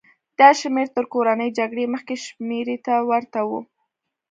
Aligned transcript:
دا 0.39 0.49
شمېر 0.59 0.87
تر 0.95 1.05
کورنۍ 1.13 1.49
جګړې 1.59 1.85
مخکې 1.93 2.15
شمېرې 2.25 2.77
ته 2.85 2.93
ورته 3.09 3.39
و. 3.49 3.51